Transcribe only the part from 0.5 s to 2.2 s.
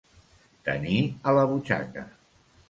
Tenir a la butxaca.